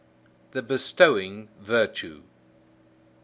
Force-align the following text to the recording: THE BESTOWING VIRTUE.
THE 0.53 0.63
BESTOWING 0.63 1.49
VIRTUE. 1.59 2.23